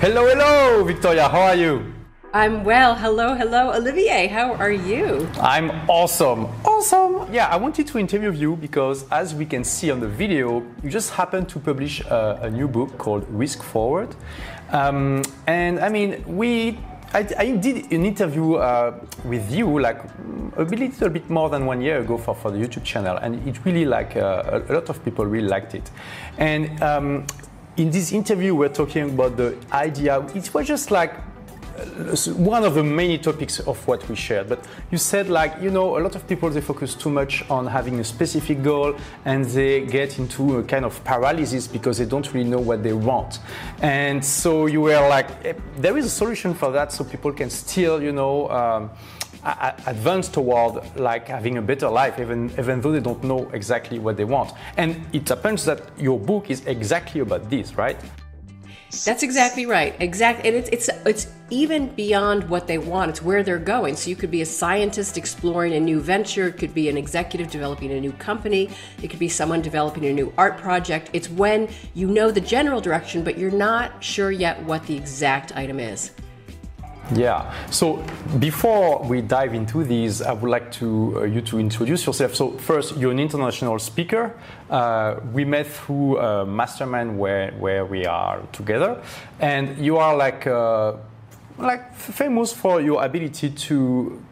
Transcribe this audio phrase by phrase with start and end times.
[0.00, 1.28] Hello, hello, Victoria.
[1.28, 1.92] How are you?
[2.32, 2.94] I'm well.
[2.94, 4.28] Hello, hello, Olivier.
[4.28, 5.28] How are you?
[5.40, 6.46] I'm awesome.
[6.64, 7.26] Awesome.
[7.34, 10.88] Yeah, I wanted to interview you because, as we can see on the video, you
[10.88, 14.14] just happened to publish a, a new book called Risk Forward.
[14.70, 16.78] Um, and I mean, we.
[17.12, 18.94] I, I did an interview uh,
[19.24, 19.98] with you like
[20.58, 23.64] a little bit more than one year ago for, for the YouTube channel, and it
[23.64, 25.90] really like uh, a lot of people really liked it.
[26.36, 27.26] And um,
[27.78, 30.20] in this interview, we're talking about the idea.
[30.34, 31.14] It was just like
[32.26, 34.48] one of the many topics of what we shared.
[34.48, 37.68] But you said like, you know, a lot of people, they focus too much on
[37.68, 42.34] having a specific goal and they get into a kind of paralysis because they don't
[42.34, 43.38] really know what they want.
[43.80, 47.48] And so you were like, eh, there is a solution for that so people can
[47.48, 48.90] still, you know, um,
[49.86, 54.16] advance toward like having a better life even even though they don't know exactly what
[54.16, 57.98] they want and it happens that your book is exactly about this right
[59.04, 59.94] that's exactly right.
[60.00, 63.10] Exactly, and it's it's it's even beyond what they want.
[63.10, 63.96] It's where they're going.
[63.96, 66.48] So you could be a scientist exploring a new venture.
[66.48, 68.70] It could be an executive developing a new company.
[69.02, 71.10] It could be someone developing a new art project.
[71.12, 75.54] It's when you know the general direction, but you're not sure yet what the exact
[75.54, 76.12] item is.
[77.14, 77.54] Yeah.
[77.70, 78.04] So
[78.38, 82.34] before we dive into these, I would like to uh, you to introduce yourself.
[82.34, 84.34] So first, you're an international speaker.
[84.68, 89.02] Uh, we met through a mastermind where where we are together,
[89.40, 90.96] and you are like uh,
[91.58, 94.22] like famous for your ability to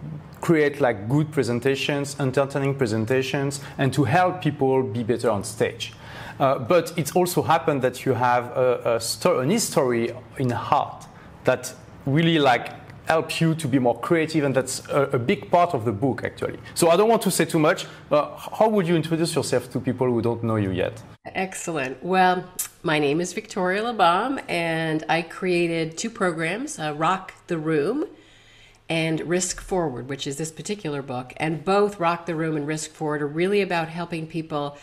[0.42, 5.94] create like good presentations, entertaining presentations, and to help people be better on stage.
[6.38, 11.06] Uh, but it's also happened that you have a, a an history in heart
[11.44, 11.72] that
[12.06, 12.72] really like
[13.06, 16.24] help you to be more creative and that's a, a, big part of the book
[16.24, 16.58] actually.
[16.74, 19.80] So i don't want to say too much but how would you introduce yourself to
[19.80, 21.02] people who don't know you yet?
[21.24, 22.02] Excellent.
[22.02, 22.44] Well
[22.82, 28.04] my name is victoria labalme and i created two programs uh, rock the room
[28.88, 31.32] and risk forward which is this particular book.
[31.36, 34.77] And both rock the room and risk forward are really about helping people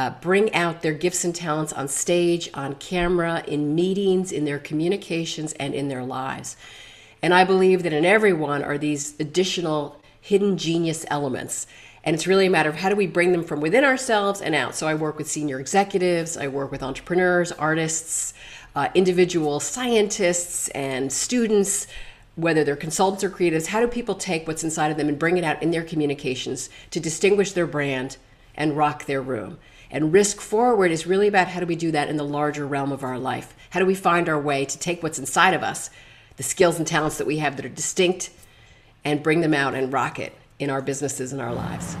[0.00, 4.58] uh, bring out their gifts and talents on stage, on camera, in meetings, in their
[4.58, 6.56] communications, and in their lives.
[7.20, 11.66] And I believe that in everyone are these additional hidden genius elements.
[12.02, 14.54] And it's really a matter of how do we bring them from within ourselves and
[14.54, 14.74] out.
[14.74, 18.32] So I work with senior executives, I work with entrepreneurs, artists,
[18.74, 21.86] uh, individual scientists, and students,
[22.36, 23.66] whether they're consultants or creatives.
[23.66, 26.70] How do people take what's inside of them and bring it out in their communications
[26.90, 28.16] to distinguish their brand
[28.54, 29.58] and rock their room?
[29.90, 32.92] And risk forward is really about how do we do that in the larger realm
[32.92, 33.54] of our life?
[33.70, 35.90] How do we find our way to take what's inside of us,
[36.36, 38.30] the skills and talents that we have that are distinct,
[39.04, 41.96] and bring them out and rock it in our businesses and our lives?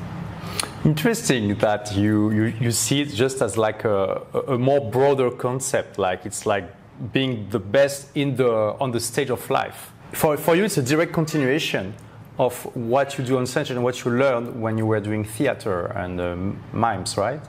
[0.84, 5.98] Interesting that you, you, you see it just as like a, a more broader concept,
[5.98, 6.72] like it's like
[7.12, 9.92] being the best in the, on the stage of life.
[10.12, 11.94] For, for you, it's a direct continuation
[12.38, 15.86] of what you do on stage and what you learned when you were doing theater
[15.86, 17.40] and um, mimes, right?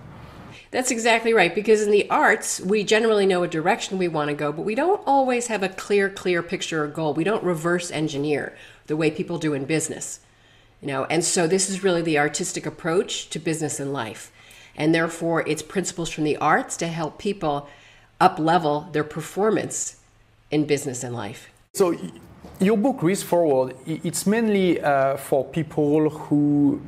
[0.72, 1.54] That's exactly right.
[1.54, 4.74] Because in the arts, we generally know a direction we want to go, but we
[4.74, 7.14] don't always have a clear, clear picture or goal.
[7.14, 8.56] We don't reverse engineer
[8.88, 10.22] the way people do in business.
[10.82, 14.32] You know, and so this is really the artistic approach to business and life.
[14.76, 17.70] And therefore, it's principles from the arts to help people
[18.20, 19.98] up level their performance
[20.50, 21.50] in business and life.
[21.74, 21.98] So,
[22.60, 26.82] your book, Risk Forward, it's mainly uh, for people who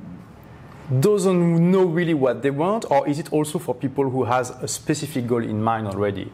[1.02, 4.68] doesn't know really what they want, or is it also for people who has a
[4.68, 6.32] specific goal in mind already?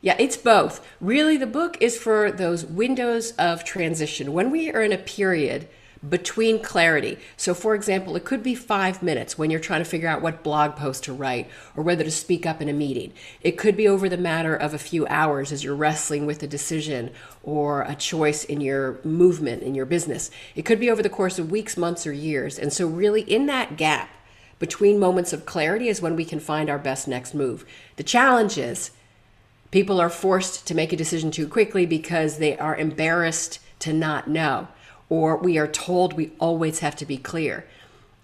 [0.00, 0.86] Yeah, it's both.
[1.00, 4.32] Really, the book is for those windows of transition.
[4.32, 5.68] When we are in a period
[6.08, 7.18] between clarity.
[7.36, 10.42] So, for example, it could be five minutes when you're trying to figure out what
[10.42, 13.12] blog post to write or whether to speak up in a meeting.
[13.40, 16.46] It could be over the matter of a few hours as you're wrestling with a
[16.46, 17.10] decision
[17.42, 20.30] or a choice in your movement in your business.
[20.54, 22.58] It could be over the course of weeks, months, or years.
[22.58, 24.10] And so, really, in that gap
[24.58, 27.64] between moments of clarity is when we can find our best next move.
[27.96, 28.90] The challenge is
[29.70, 34.28] people are forced to make a decision too quickly because they are embarrassed to not
[34.28, 34.68] know
[35.08, 37.66] or we are told we always have to be clear.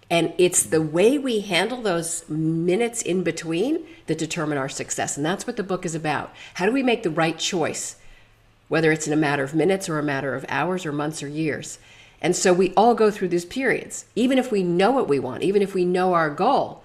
[0.09, 5.15] And it's the way we handle those minutes in between that determine our success.
[5.15, 6.33] And that's what the book is about.
[6.55, 7.95] How do we make the right choice,
[8.67, 11.29] whether it's in a matter of minutes or a matter of hours or months or
[11.29, 11.79] years?
[12.21, 14.05] And so we all go through these periods.
[14.15, 16.83] Even if we know what we want, even if we know our goal,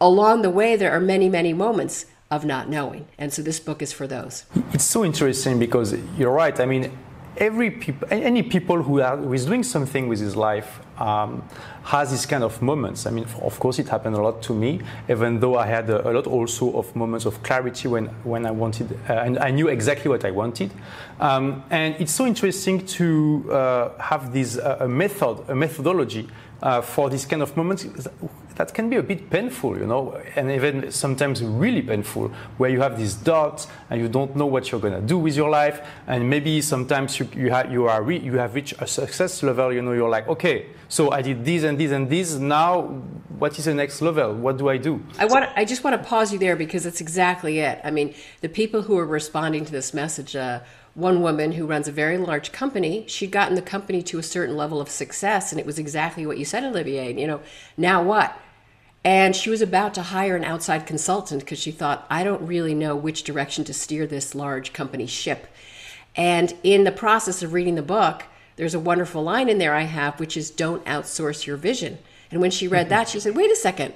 [0.00, 3.06] along the way, there are many, many moments of not knowing.
[3.18, 4.44] And so this book is for those.
[4.72, 6.58] It's so interesting because you're right.
[6.58, 6.96] I mean,
[7.38, 11.42] every people, any people who, are, who is doing something with his life um,
[11.84, 13.06] has these kind of moments.
[13.06, 16.08] I mean, of course, it happened a lot to me, even though I had a,
[16.08, 19.68] a lot also of moments of clarity when, when I wanted, uh, and I knew
[19.68, 20.70] exactly what I wanted.
[21.20, 26.28] Um, and it's so interesting to uh, have this uh, a method, a methodology
[26.62, 27.86] uh, for these kind of moments
[28.56, 32.80] that can be a bit painful, you know, and even sometimes really painful, where you
[32.80, 35.86] have these doubts and you don't know what you're going to do with your life,
[36.06, 39.72] and maybe sometimes you you, ha- you are re- you have reached a success level,
[39.72, 42.34] you know, you're like, okay, so I did this and this and this.
[42.34, 42.82] Now,
[43.38, 44.34] what is the next level?
[44.34, 45.02] What do I do?
[45.18, 47.80] I want I just want to pause you there because it's exactly it.
[47.84, 50.34] I mean, the people who are responding to this message.
[50.34, 50.60] Uh,
[50.96, 54.56] one woman who runs a very large company, she'd gotten the company to a certain
[54.56, 57.12] level of success, and it was exactly what you said, Olivier.
[57.12, 57.40] You know,
[57.76, 58.34] now what?
[59.06, 62.74] And she was about to hire an outside consultant because she thought, I don't really
[62.74, 65.46] know which direction to steer this large company ship.
[66.16, 68.24] And in the process of reading the book,
[68.56, 71.98] there's a wonderful line in there I have, which is don't outsource your vision.
[72.32, 73.94] And when she read that, she said, wait a second.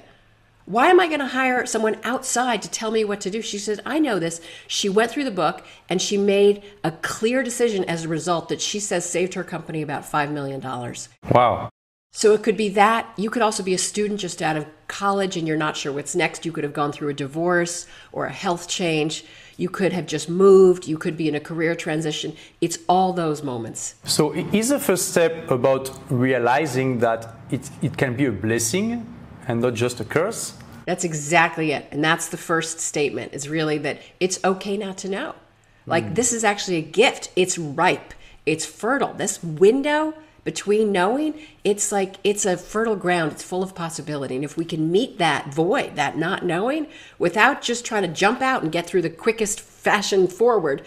[0.63, 3.41] Why am I going to hire someone outside to tell me what to do?
[3.41, 4.39] She said, I know this.
[4.65, 8.61] She went through the book and she made a clear decision as a result that
[8.61, 10.61] she says saved her company about $5 million.
[11.29, 11.69] Wow.
[12.13, 13.11] So it could be that.
[13.15, 16.13] You could also be a student just out of college and you're not sure what's
[16.13, 16.45] next.
[16.45, 19.23] You could have gone through a divorce or a health change.
[19.55, 20.87] You could have just moved.
[20.87, 22.35] You could be in a career transition.
[22.59, 23.95] It's all those moments.
[24.03, 29.05] So, is the first step about realizing that it, it can be a blessing
[29.47, 30.53] and not just a curse?
[30.85, 31.87] That's exactly it.
[31.91, 35.35] And that's the first statement is really that it's okay not to know.
[35.85, 36.15] Like, mm.
[36.15, 37.31] this is actually a gift.
[37.35, 38.13] It's ripe,
[38.45, 39.13] it's fertile.
[39.13, 40.13] This window
[40.43, 43.33] between knowing, it's like it's a fertile ground.
[43.33, 44.35] It's full of possibility.
[44.35, 46.87] And if we can meet that void, that not knowing,
[47.19, 50.83] without just trying to jump out and get through the quickest fashion forward,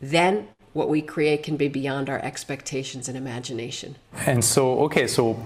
[0.00, 3.96] then what we create can be beyond our expectations and imagination.
[4.26, 5.42] And so, okay, so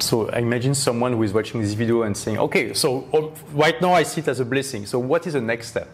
[0.00, 3.80] so I imagine someone who is watching this video and saying, okay, so oh, right
[3.80, 4.86] now I see it as a blessing.
[4.86, 5.88] So what is the next step?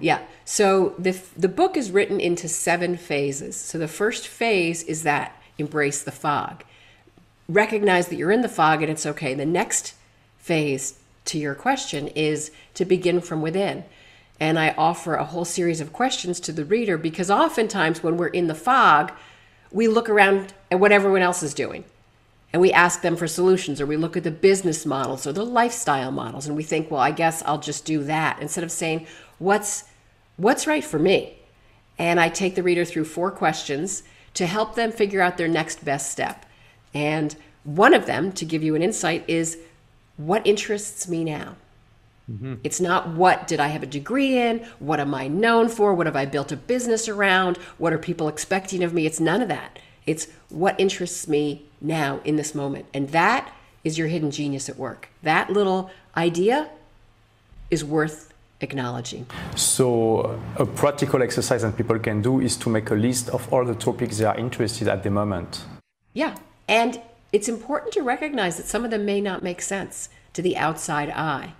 [0.00, 0.20] Yeah.
[0.44, 3.56] So the the book is written into seven phases.
[3.56, 6.64] So the first phase is that embrace the fog.
[7.48, 9.34] Recognize that you're in the fog and it's okay.
[9.34, 9.94] The next
[10.38, 13.84] phase to your question is to begin from within.
[14.40, 18.28] And I offer a whole series of questions to the reader because oftentimes when we're
[18.28, 19.12] in the fog,
[19.72, 21.84] we look around at what everyone else is doing
[22.52, 25.44] and we ask them for solutions or we look at the business models or the
[25.44, 29.06] lifestyle models and we think well i guess i'll just do that instead of saying
[29.38, 29.84] what's
[30.36, 31.38] what's right for me?
[31.98, 34.02] And i take the reader through four questions
[34.34, 36.46] to help them figure out their next best step.
[36.94, 39.58] And one of them to give you an insight is
[40.16, 41.56] what interests me now?
[42.30, 42.56] Mm-hmm.
[42.62, 44.58] it's not what did i have a degree in?
[44.80, 45.94] What am i known for?
[45.94, 47.56] What have i built a business around?
[47.78, 49.06] What are people expecting of me?
[49.06, 49.78] It's none of that.
[50.04, 52.84] It's what interests me now in this moment.
[52.92, 53.50] And that
[53.82, 55.08] is your hidden genius at work.
[55.22, 56.68] That little idea
[57.70, 58.27] is worth
[58.60, 59.26] acknowledging.
[59.56, 63.64] So, a practical exercise that people can do is to make a list of all
[63.64, 65.64] the topics they are interested at the moment.
[66.12, 66.34] Yeah.
[66.68, 67.00] And
[67.32, 71.10] it's important to recognize that some of them may not make sense to the outside
[71.10, 71.54] eye.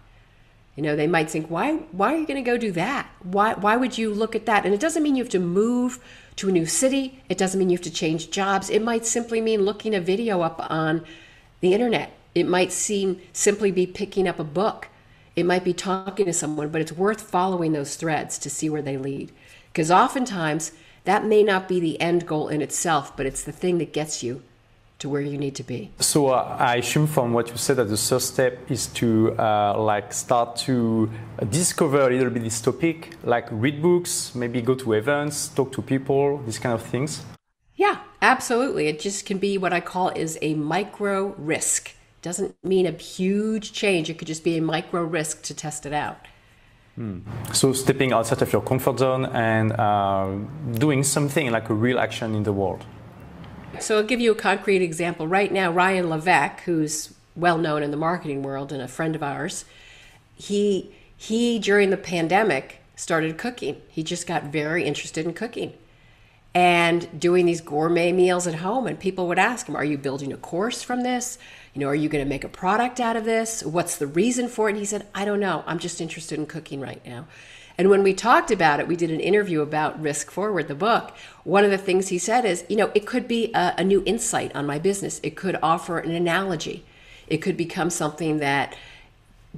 [0.77, 3.11] You know, they might think, why, why are you going to go do that?
[3.23, 4.65] Why, why would you look at that?
[4.65, 5.99] And it doesn't mean you have to move
[6.37, 7.21] to a new city.
[7.29, 8.71] It doesn't mean you have to change jobs.
[8.71, 11.05] It might simply mean looking a video up on
[11.61, 12.13] the internet.
[12.35, 14.89] It might seem simply be picking up a book.
[15.39, 18.83] It might be talking to someone, but it's worth following those threads to see where
[18.83, 19.31] they lead.
[19.69, 20.73] Because oftentimes
[21.05, 24.21] that may not be the end goal in itself, but it's the thing that gets
[24.21, 24.43] you
[24.99, 25.93] to where you need to be.
[26.01, 29.81] So uh, I assume from what you said that the first step is to uh,
[29.81, 31.09] like start to
[31.49, 35.83] discover a little bit this topic, like read books, maybe go to events, talk to
[35.83, 37.23] people, these kind of things.
[37.77, 38.89] Yeah, absolutely.
[38.89, 41.95] It just can be what I call is a micro risk.
[42.23, 44.11] Doesn't mean a huge change.
[44.11, 46.27] It could just be a micro risk to test it out.
[46.97, 47.21] Hmm.
[47.53, 50.31] So stepping outside of your comfort zone and uh,
[50.73, 52.85] doing something like a real action in the world.
[53.79, 55.29] So I'll give you a concrete example.
[55.29, 59.23] Right now, Ryan Levesque, who's well known in the marketing world and a friend of
[59.23, 59.65] ours,
[60.35, 63.81] he he during the pandemic started cooking.
[63.89, 65.75] He just got very interested in cooking
[66.55, 68.87] and doing these gourmet meals at home.
[68.87, 71.39] And people would ask him, Are you building a course from this?
[71.75, 73.63] You know, are you going to make a product out of this?
[73.63, 74.73] What's the reason for it?
[74.73, 75.63] And he said, I don't know.
[75.67, 77.27] I'm just interested in cooking right now.
[77.77, 81.15] And when we talked about it, we did an interview about Risk Forward, the book.
[81.45, 84.03] One of the things he said is, you know, it could be a, a new
[84.05, 85.21] insight on my business.
[85.23, 86.85] It could offer an analogy.
[87.29, 88.77] It could become something that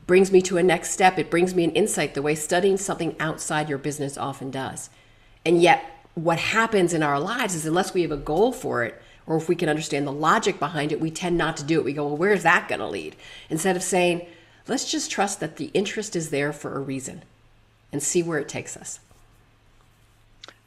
[0.07, 1.19] brings me to a next step.
[1.19, 4.91] It brings me an insight the way studying something outside your business often does.
[5.47, 9.01] And yet, what happens in our lives is unless we have a goal for it,
[9.27, 11.85] or if we can understand the logic behind it, we tend not to do it.
[11.85, 13.17] We go, well, where's that going to lead?
[13.49, 14.27] Instead of saying,
[14.67, 17.23] let's just trust that the interest is there for a reason
[17.93, 19.01] and see where it takes us.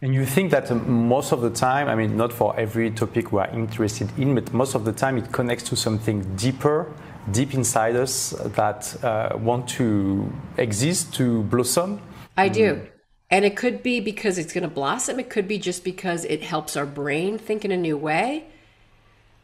[0.01, 3.39] And you think that most of the time, I mean, not for every topic we
[3.39, 6.91] are interested in, but most of the time it connects to something deeper,
[7.31, 12.01] deep inside us that uh, want to exist, to blossom?
[12.35, 12.85] I do.
[13.33, 15.19] And it could be because it's going to blossom.
[15.19, 18.45] It could be just because it helps our brain think in a new way.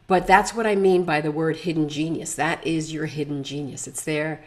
[0.06, 2.36] But that's what I mean by the word hidden genius.
[2.36, 3.88] That is your hidden genius.
[3.88, 4.44] It's there.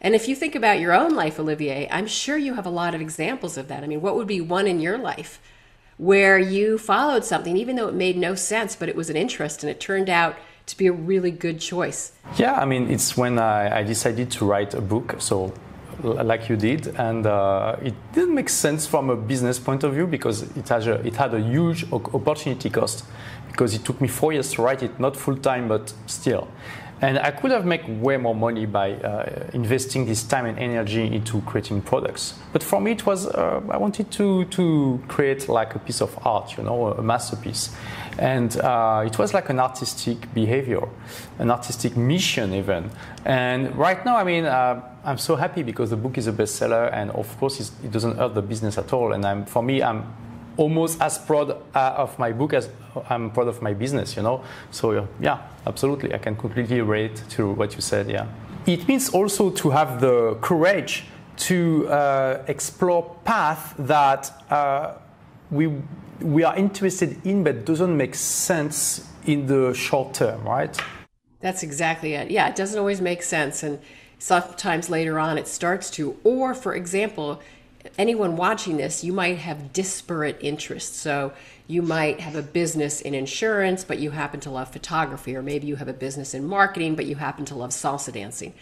[0.00, 2.94] And if you think about your own life, Olivier, I'm sure you have a lot
[2.94, 3.84] of examples of that.
[3.84, 5.38] I mean, what would be one in your life
[5.98, 9.62] where you followed something, even though it made no sense, but it was an interest
[9.62, 12.12] and it turned out to be a really good choice?
[12.38, 15.16] Yeah, I mean, it's when I, I decided to write a book.
[15.18, 15.52] So
[16.02, 20.06] like you did, and uh, it didn't make sense from a business point of view
[20.06, 23.04] because it has a, it had a huge opportunity cost
[23.48, 26.48] because it took me four years to write it, not full time, but still.
[27.00, 31.06] And I could have made way more money by uh, investing this time and energy
[31.06, 32.34] into creating products.
[32.52, 36.18] But for me, it was uh, I wanted to to create like a piece of
[36.26, 37.70] art, you know, a masterpiece,
[38.18, 40.88] and uh, it was like an artistic behavior,
[41.38, 42.90] an artistic mission even.
[43.24, 46.92] And right now, I mean, uh, I'm so happy because the book is a bestseller,
[46.92, 49.14] and of course, it doesn't hurt the business at all.
[49.14, 50.04] And I'm for me, I'm
[50.58, 52.68] almost as proud uh, of my book as
[53.08, 54.44] I'm proud of my business, you know.
[54.70, 58.10] So yeah, absolutely, I can completely relate to what you said.
[58.10, 58.26] Yeah,
[58.66, 61.06] it means also to have the courage
[61.48, 64.92] to uh, explore path that uh,
[65.50, 65.72] we
[66.20, 70.78] we are interested in, but doesn't make sense in the short term, right?
[71.40, 72.30] That's exactly it.
[72.30, 73.78] Yeah, it doesn't always make sense, and
[74.18, 76.16] sometimes later on it starts to.
[76.24, 77.40] Or, for example,
[77.96, 80.96] anyone watching this, you might have disparate interests.
[80.98, 81.32] So
[81.66, 85.66] you might have a business in insurance, but you happen to love photography, or maybe
[85.66, 88.54] you have a business in marketing, but you happen to love salsa dancing.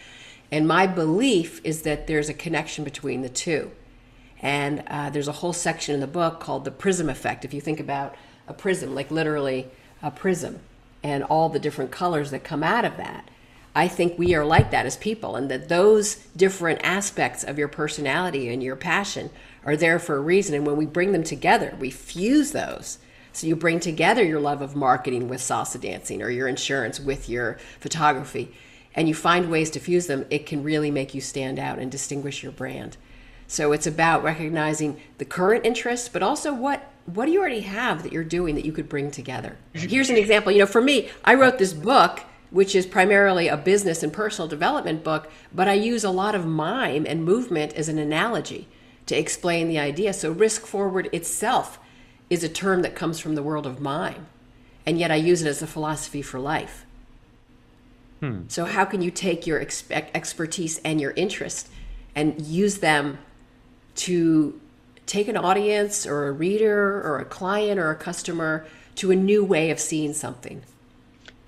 [0.51, 3.71] And my belief is that there's a connection between the two.
[4.41, 7.43] And uh, there's a whole section in the book called the prism effect.
[7.43, 8.15] If you think about
[8.47, 9.67] a prism, like literally
[10.01, 10.59] a prism,
[11.03, 13.29] and all the different colors that come out of that.
[13.77, 17.67] I think we are like that as people, and that those different aspects of your
[17.67, 19.29] personality and your passion
[19.63, 20.55] are there for a reason.
[20.55, 22.97] And when we bring them together, we fuse those.
[23.33, 27.29] So you bring together your love of marketing with salsa dancing or your insurance with
[27.29, 28.51] your photography,
[28.95, 31.91] and you find ways to fuse them, it can really make you stand out and
[31.91, 32.97] distinguish your brand.
[33.45, 38.01] So it's about recognizing the current interests, but also what what do you already have
[38.03, 39.55] that you're doing that you could bring together.
[39.71, 40.51] Here's an example.
[40.51, 44.47] You know, for me, I wrote this book which is primarily a business and personal
[44.47, 48.67] development book, but I use a lot of mime and movement as an analogy
[49.05, 50.13] to explain the idea.
[50.13, 51.79] So, risk forward itself
[52.29, 54.27] is a term that comes from the world of mime,
[54.85, 56.85] and yet I use it as a philosophy for life.
[58.19, 58.41] Hmm.
[58.47, 61.69] So, how can you take your expertise and your interest
[62.15, 63.19] and use them
[63.95, 64.59] to
[65.05, 69.43] take an audience or a reader or a client or a customer to a new
[69.43, 70.63] way of seeing something?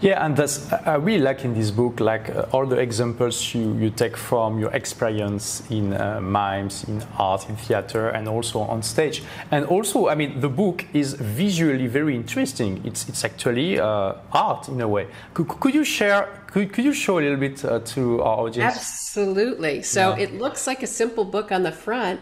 [0.01, 3.73] Yeah, and that's I really like in this book, like uh, all the examples you,
[3.73, 8.81] you take from your experience in uh, mimes, in art, in theater, and also on
[8.81, 9.23] stage.
[9.51, 12.81] And also, I mean, the book is visually very interesting.
[12.85, 15.07] It's it's actually uh, art in a way.
[15.33, 16.29] Could, could you share?
[16.47, 18.77] Could, could you show a little bit uh, to our audience?
[18.77, 19.81] Absolutely.
[19.81, 20.23] So yeah.
[20.23, 22.21] it looks like a simple book on the front,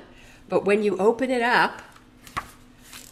[0.50, 1.84] but when you open it up,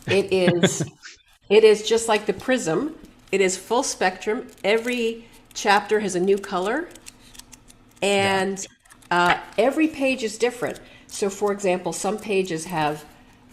[0.08, 0.82] it is
[1.52, 2.96] it is just like the prism
[3.32, 4.48] it is full spectrum.
[4.64, 6.88] Every chapter has a new color,
[8.02, 8.66] and
[9.12, 10.80] uh, every page is different.
[11.08, 13.06] So, for example, some pages have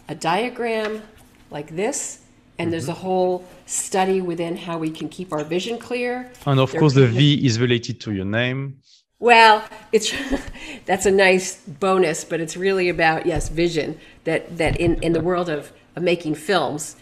[0.07, 1.01] a diagram
[1.49, 2.19] like this,
[2.57, 2.71] and mm-hmm.
[2.71, 6.31] there's a whole study within how we can keep our vision clear.
[6.45, 8.77] And of there course, the V is related to your name.
[9.19, 10.13] Well, it's
[10.85, 13.99] that's a nice bonus, but it's really about yes, vision.
[14.25, 16.97] That that in in the world of, of making films,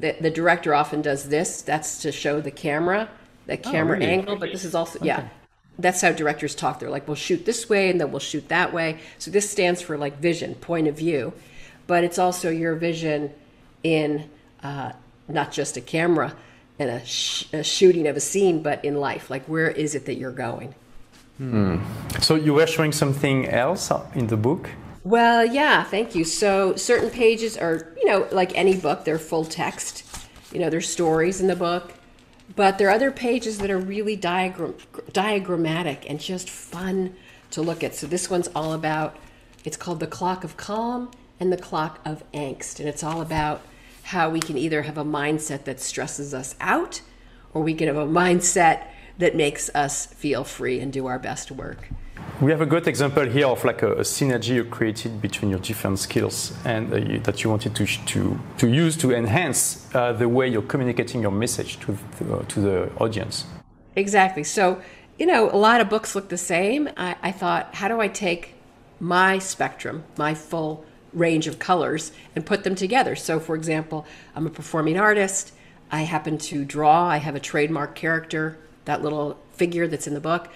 [0.00, 1.62] the, the director often does this.
[1.62, 3.08] That's to show the camera,
[3.46, 4.12] the oh, camera oh, really?
[4.12, 4.36] angle.
[4.36, 5.06] But this is also okay.
[5.06, 5.28] yeah.
[5.78, 6.80] That's how directors talk.
[6.80, 8.98] They're like, we'll shoot this way and then we'll shoot that way.
[9.18, 11.32] So this stands for like vision, point of view,
[11.86, 13.32] but it's also your vision
[13.82, 14.28] in
[14.62, 14.92] uh,
[15.26, 16.34] not just a camera
[16.78, 19.30] and a, sh- a shooting of a scene, but in life.
[19.30, 20.74] Like, where is it that you're going?
[21.38, 21.78] Hmm.
[22.20, 24.68] So you were showing something else in the book?
[25.02, 26.24] Well, yeah, thank you.
[26.24, 30.04] So certain pages are, you know, like any book, they're full text.
[30.52, 31.94] You know, there's stories in the book,
[32.54, 34.74] but there are other pages that are really diagram
[35.12, 37.14] diagrammatic and just fun
[37.50, 37.94] to look at.
[37.94, 39.16] So this one's all about
[39.64, 43.62] it's called The Clock of Calm and The Clock of Angst, and it's all about
[44.04, 47.00] how we can either have a mindset that stresses us out
[47.54, 48.86] or we can have a mindset
[49.18, 51.88] that makes us feel free and do our best work.
[52.40, 55.60] We have a great example here of like a, a synergy you created between your
[55.60, 60.14] different skills and uh, you, that you wanted to, to, to use to enhance uh,
[60.14, 63.44] the way you're communicating your message to, to, uh, to, the audience.
[63.94, 64.42] Exactly.
[64.42, 64.80] So,
[65.18, 66.88] you know, a lot of books look the same.
[66.96, 68.54] I, I thought, how do I take
[69.00, 73.16] my spectrum, my full range of colors, and put them together?
[73.16, 75.52] So, for example, I'm a performing artist.
[75.90, 77.06] I happen to draw.
[77.06, 78.56] I have a trademark character,
[78.86, 80.48] that little figure that's in the book.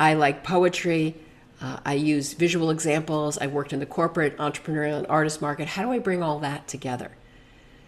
[0.00, 1.14] I like poetry.
[1.60, 3.36] Uh, I use visual examples.
[3.36, 5.68] I worked in the corporate, entrepreneurial, and artist market.
[5.68, 7.12] How do I bring all that together?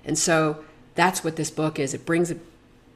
[0.05, 0.63] And so
[0.95, 1.95] that's what this book is.
[1.95, 2.31] It brings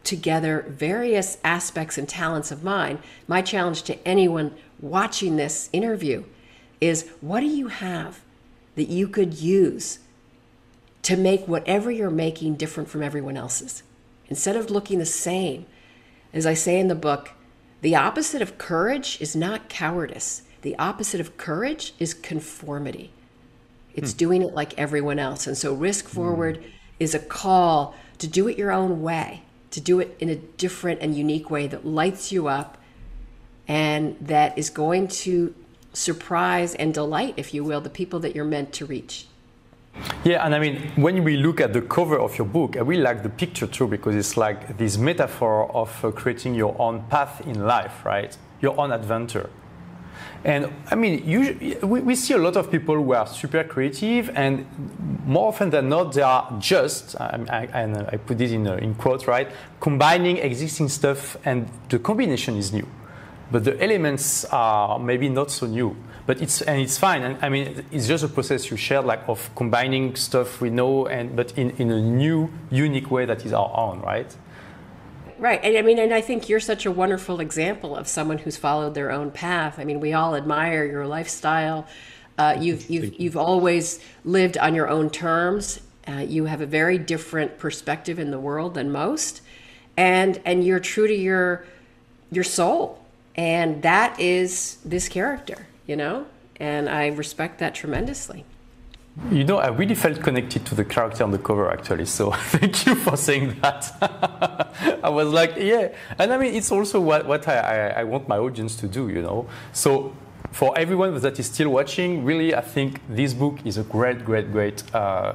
[0.04, 2.98] together various aspects and talents of mine.
[3.26, 6.24] My challenge to anyone watching this interview
[6.78, 8.20] is what do you have
[8.74, 9.98] that you could use
[11.02, 13.82] to make whatever you're making different from everyone else's?
[14.28, 15.64] Instead of looking the same,
[16.34, 17.30] as I say in the book,
[17.80, 20.42] the opposite of courage is not cowardice.
[20.62, 23.12] The opposite of courage is conformity.
[23.94, 24.18] It's hmm.
[24.18, 25.46] doing it like everyone else.
[25.46, 26.68] And so, risk forward hmm.
[26.98, 31.00] is a call to do it your own way, to do it in a different
[31.00, 32.78] and unique way that lights you up
[33.68, 35.54] and that is going to
[35.92, 39.26] surprise and delight, if you will, the people that you're meant to reach.
[40.26, 43.00] Yeah, and I mean, when we look at the cover of your book, I really
[43.00, 47.46] like the picture too because it's like this metaphor of uh, creating your own path
[47.46, 48.36] in life, right?
[48.60, 49.48] Your own adventure.
[50.42, 54.30] And I mean, usually, we, we see a lot of people who are super creative,
[54.30, 54.66] and
[55.24, 58.78] more often than not, they are just, I, I, and I put it in, uh,
[58.78, 59.48] in quotes, right?
[59.78, 62.88] Combining existing stuff, and the combination is new.
[63.52, 67.22] But the elements are maybe not so new but it's and it's fine.
[67.22, 71.06] And I mean, it's just a process you shared, like of combining stuff we know,
[71.06, 74.36] and but in, in a new, unique way that is our own, right?
[75.38, 75.60] Right.
[75.62, 78.94] And I mean, and I think you're such a wonderful example of someone who's followed
[78.94, 79.78] their own path.
[79.78, 81.86] I mean, we all admire your lifestyle.
[82.38, 85.80] Uh, you've you've you've always lived on your own terms.
[86.08, 89.42] Uh, you have a very different perspective in the world than most,
[89.96, 91.64] and and you're true to your
[92.32, 93.04] your soul,
[93.36, 96.26] and that is this character you know?
[96.58, 98.44] And I respect that tremendously.
[99.30, 102.84] You know, I really felt connected to the character on the cover actually, so thank
[102.84, 103.96] you for saying that.
[105.02, 105.88] I was like, yeah.
[106.18, 109.08] And I mean, it's also what, what I, I, I, want my audience to do,
[109.08, 109.48] you know?
[109.72, 110.14] So
[110.52, 114.52] for everyone that is still watching, really, I think this book is a great, great,
[114.52, 115.32] great uh,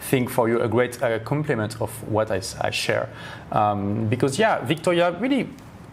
[0.00, 3.08] thing for you, a great uh, complement of what I, I share.
[3.52, 5.48] Um, because, yeah, Victoria really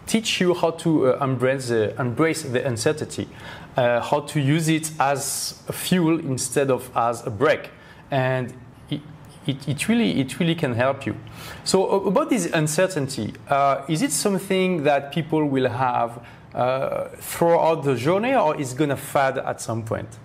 [0.06, 3.28] teach you how to uh, embrace, the, embrace the uncertainty,
[3.76, 7.70] uh, how to use it as a fuel instead of as a brake.
[8.10, 8.52] And
[8.90, 9.00] it,
[9.46, 11.16] it, it really, it really can help you.
[11.64, 17.94] So, about this uncertainty, uh, is it something that people will have uh, throughout the
[17.94, 20.18] journey or is going to fade at some point?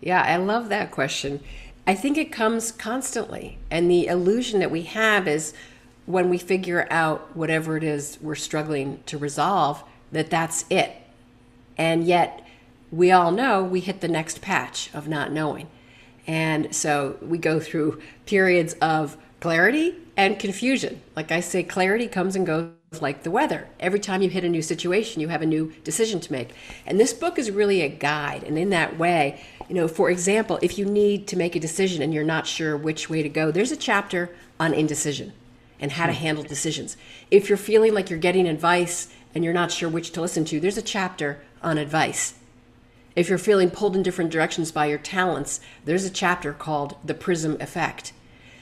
[0.00, 1.40] Yeah, I love that question.
[1.86, 3.58] I think it comes constantly.
[3.70, 5.52] And the illusion that we have is
[6.06, 10.92] when we figure out whatever it is we're struggling to resolve, that that's it.
[11.76, 12.46] And yet,
[12.90, 15.68] we all know we hit the next patch of not knowing.
[16.26, 21.00] And so we go through periods of clarity and confusion.
[21.16, 23.68] Like I say, clarity comes and goes like the weather.
[23.78, 26.50] Every time you hit a new situation, you have a new decision to make.
[26.84, 28.42] And this book is really a guide.
[28.42, 32.02] And in that way, you know, for example, if you need to make a decision
[32.02, 35.32] and you're not sure which way to go, there's a chapter on indecision
[35.78, 36.18] and how to hmm.
[36.18, 36.96] handle decisions.
[37.30, 40.60] If you're feeling like you're getting advice and you're not sure which to listen to,
[40.60, 42.34] there's a chapter on advice.
[43.16, 47.14] If you're feeling pulled in different directions by your talents, there's a chapter called The
[47.14, 48.12] Prism Effect.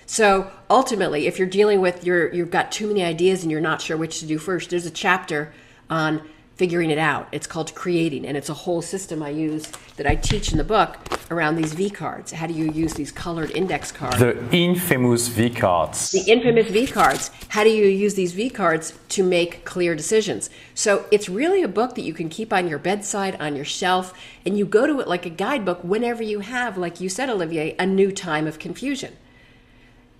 [0.06, 3.82] So ultimately, if you're dealing with your you've got too many ideas and you're not
[3.82, 5.52] sure which to do first, there's a chapter
[5.90, 6.22] on
[6.56, 7.28] figuring it out.
[7.30, 10.64] It's called creating, and it's a whole system I use that I teach in the
[10.64, 10.96] book
[11.31, 12.33] around these V cards.
[12.33, 14.19] How do you use these colored index cards?
[14.19, 16.11] The infamous V cards.
[16.11, 17.31] The infamous V cards.
[17.49, 20.51] How do you use these V cards to make clear decisions?
[20.75, 24.12] So it's really a book that you can keep on your bedside, on your shelf,
[24.47, 27.77] and you go to it like a guidebook whenever you have, like you said, Olivier,
[27.79, 29.17] a new time of confusion.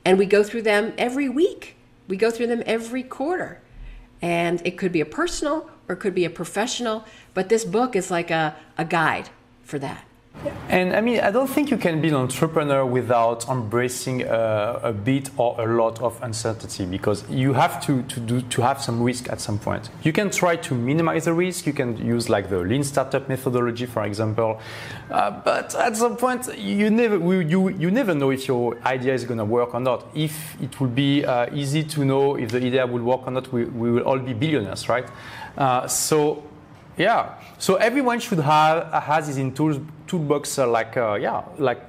[0.05, 1.77] And we go through them every week.
[2.07, 3.61] We go through them every quarter.
[4.21, 7.97] And it could be a personal or it could be a professional, but this book
[7.97, 9.31] is like a, a guide
[9.63, 10.05] for that.
[10.69, 14.93] And I mean, I don't think you can be an entrepreneur without embracing a, a,
[14.93, 19.03] bit or a lot of uncertainty because you have to, to do to have some
[19.03, 19.91] risk at some point.
[20.03, 21.67] You can try to minimize the risk.
[21.67, 24.61] You can use like the lean startup methodology, for example.
[25.11, 29.25] Uh, but at some point, you never you, you never know if your idea is
[29.25, 30.07] going to work or not.
[30.15, 33.53] If it will be uh, easy to know if the idea will work or not,
[33.53, 35.09] we, we will all be billionaires, right?
[35.57, 36.45] Uh, so
[36.99, 37.35] yeah.
[37.59, 41.81] So everyone should have has his in tools, toolbox uh, like uh, yeah like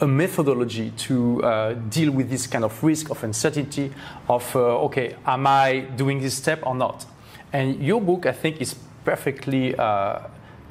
[0.00, 3.92] a methodology to uh, deal with this kind of risk of uncertainty
[4.28, 7.06] of uh, okay am I doing this step or not?
[7.52, 10.20] And your book I think is perfectly uh,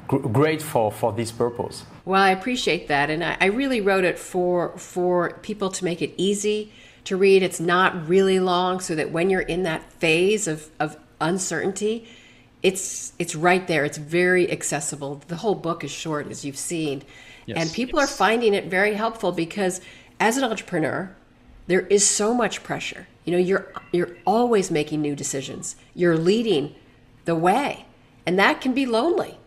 [0.08, 1.84] great for for this purpose.
[2.04, 6.02] Well, I appreciate that, and I, I really wrote it for for people to make
[6.02, 6.72] it easy
[7.04, 7.42] to read.
[7.42, 12.08] It's not really long, so that when you're in that phase of of uncertainty
[12.62, 13.84] it's it's right there.
[13.84, 15.22] It's very accessible.
[15.28, 17.02] The whole book is short, as you've seen,
[17.46, 17.58] yes.
[17.58, 19.80] and people are finding it very helpful because
[20.18, 21.14] as an entrepreneur,
[21.66, 23.06] there is so much pressure.
[23.24, 25.76] You know, you're you're always making new decisions.
[25.94, 26.74] You're leading
[27.24, 27.86] the way,
[28.26, 29.38] and that can be lonely.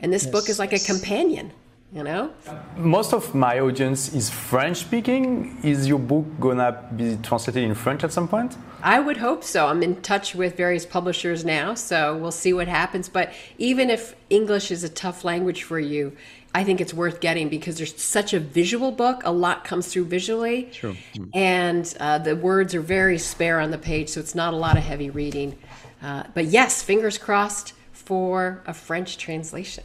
[0.00, 0.32] And this yes.
[0.32, 1.52] book is like a companion
[1.92, 2.30] you know
[2.76, 8.04] most of my audience is french speaking is your book gonna be translated in french
[8.04, 9.66] at some point i would hope so.
[9.66, 13.08] I'm in touch with various publishers now so we'll see what happens.
[13.08, 16.16] But even if english is a tough language for you
[16.54, 19.22] i think it's worth getting because there's such a visual book.
[19.24, 20.68] A lot comes through visually.
[20.72, 20.96] True.
[21.34, 24.76] and uh, the words are very spare on the page so it's not a lot
[24.76, 25.58] of heavy reading.
[26.02, 29.84] Uh, but yes fingers crossed for a french translation.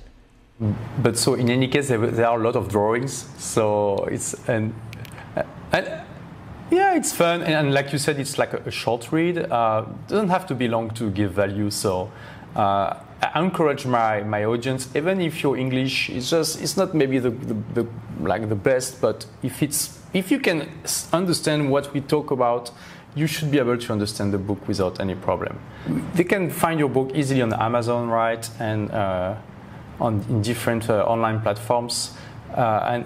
[1.01, 3.27] But so in any case, there, there are a lot of drawings.
[3.37, 4.84] So it's and, and
[6.71, 7.41] yeah, it's fun.
[7.41, 9.37] And, and, like you said, it's like a, a short read.
[9.37, 11.69] Uh, doesn't have to be long to give value.
[11.69, 12.11] So.
[12.55, 12.99] Uh,
[13.33, 17.29] I encourage my, my audience, even if your English is just it's not maybe the,
[17.29, 17.87] the, the,
[18.19, 20.69] like the best, but if it's if you can
[21.11, 22.71] understand what we talk about,
[23.15, 25.59] you should be able to understand the book without any problem.
[26.13, 28.49] They can find your book easily on Amazon, right?
[28.59, 29.35] And uh,
[29.99, 32.11] on in different uh, online platforms.
[32.55, 33.05] Uh, and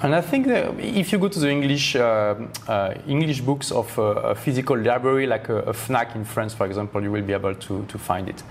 [0.00, 2.36] and I think that if you go to the English uh,
[2.68, 7.02] uh, English books of a, physical library, like a, a, FNAC in France, for example,
[7.02, 8.42] you will be able to, to find it.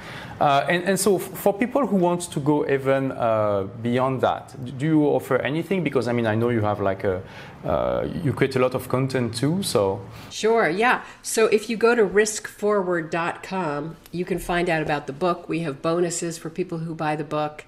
[0.41, 4.85] Uh, and, and so, for people who want to go even uh, beyond that, do
[4.85, 5.83] you offer anything?
[5.83, 7.23] Because I mean, I know you have like a
[7.63, 9.63] uh, you create a lot of content too.
[9.63, 11.03] So sure, yeah.
[11.21, 15.47] So if you go to riskforward.com, you can find out about the book.
[15.47, 17.65] We have bonuses for people who buy the book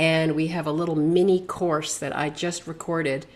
[0.00, 3.26] and we have a little mini course that I just recorded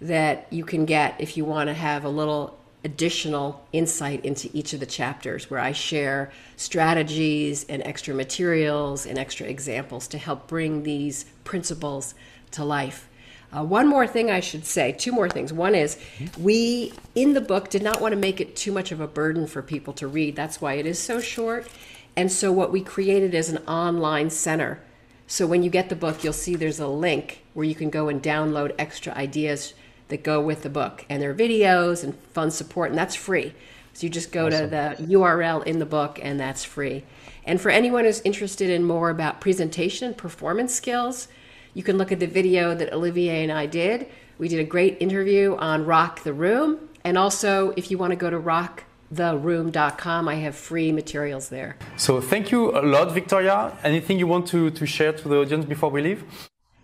[0.00, 4.72] that you can get if you want to have a little additional insight into each
[4.72, 10.46] of the chapters where I share strategies and extra materials and extra examples to help
[10.46, 12.14] bring these principles
[12.52, 13.10] to life.
[13.54, 15.52] Uh, one more thing I should say, two more things.
[15.52, 15.98] One is
[16.40, 19.46] we, in the book, did not want to make it too much of a burden
[19.46, 20.34] for people to read.
[20.34, 21.68] That's why it is so short.
[22.16, 24.80] And so, what we created is an online center
[25.26, 28.08] so when you get the book, you'll see there's a link where you can go
[28.08, 29.74] and download extra ideas
[30.08, 31.04] that go with the book.
[31.08, 33.54] And there are videos and fun support, and that's free.
[33.92, 34.70] So you just go awesome.
[34.70, 37.02] to the URL in the book, and that's free.
[37.44, 41.28] And for anyone who's interested in more about presentation and performance skills,
[41.74, 44.08] you can look at the video that Olivier and I did.
[44.38, 46.88] We did a great interview on Rock the Room.
[47.04, 50.28] And also, if you want to go to Rock theroom.com.
[50.28, 51.76] I have free materials there.
[51.96, 53.76] So thank you a lot, Victoria.
[53.84, 56.24] Anything you want to, to share to the audience before we leave?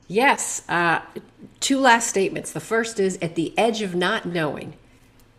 [0.08, 0.62] Yes.
[0.68, 1.00] Uh,
[1.60, 2.52] two last statements.
[2.52, 4.74] The first is at the edge of not knowing,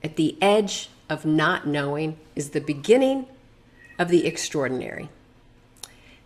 [0.03, 3.27] at the edge of not knowing is the beginning
[3.99, 5.09] of the extraordinary.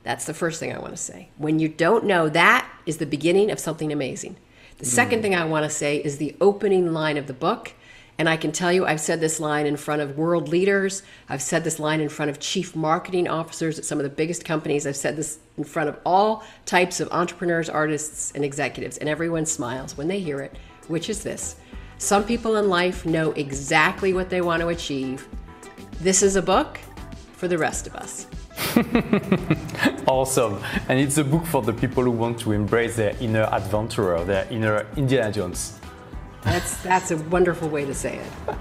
[0.04, 1.30] That's the first thing I want to say.
[1.38, 4.38] When you don't know, that is the beginning of something amazing.
[4.78, 5.22] The second mm.
[5.24, 7.74] thing I want to say is the opening line of the book
[8.20, 11.04] and I can tell you, I've said this line in front of world leaders.
[11.30, 14.44] I've said this line in front of chief marketing officers at some of the biggest
[14.44, 14.88] companies.
[14.88, 18.98] I've said this in front of all types of entrepreneurs, artists, and executives.
[18.98, 21.58] And everyone smiles when they hear it, which is this
[22.00, 25.28] Some people in life know exactly what they want to achieve.
[26.02, 26.80] This is a book
[27.34, 28.26] for the rest of us.
[30.08, 30.60] awesome.
[30.90, 34.48] And it's a book for the people who want to embrace their inner adventurer, their
[34.50, 35.80] inner Indiana Jones.
[36.48, 38.56] That's that's a wonderful way to say it.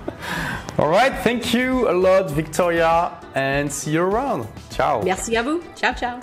[0.76, 4.46] All right, thank you a lot, Victoria, and see you around.
[4.70, 5.02] Ciao.
[5.04, 5.60] Merci à vous.
[5.76, 6.18] Ciao, ciao.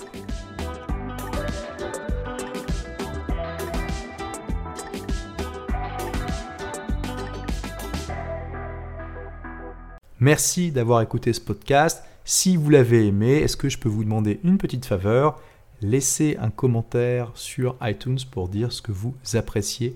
[10.20, 12.04] Merci d'avoir écouté ce podcast.
[12.26, 15.40] Si vous l'avez aimé, est-ce que je peux vous demander une petite faveur?
[15.82, 19.96] Laissez un commentaire sur iTunes pour dire ce que vous appréciez